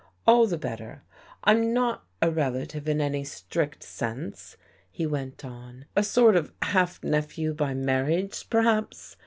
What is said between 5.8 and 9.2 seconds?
A sort of half nephew by marriage, perhaps.